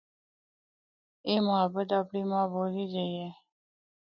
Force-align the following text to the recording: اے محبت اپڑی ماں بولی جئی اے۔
اے 1.27 1.33
محبت 1.47 1.89
اپڑی 1.97 2.21
ماں 2.29 2.45
بولی 2.53 2.85
جئی 2.93 3.11
اے۔ 3.19 3.29